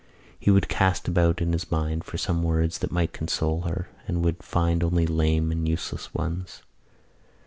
[0.39, 4.25] He would cast about in his mind for some words that might console her, and
[4.25, 6.63] would find only lame and useless ones.